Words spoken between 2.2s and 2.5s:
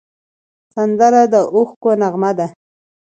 ده